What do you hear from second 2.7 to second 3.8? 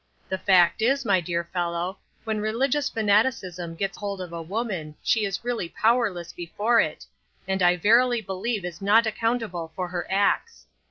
fanaticism